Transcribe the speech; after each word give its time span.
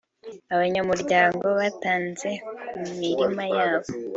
Abanyamuryango 0.53 1.45
batanze 1.59 2.29
ku 2.67 2.77
mirima 2.99 3.43
yabo 3.55 3.87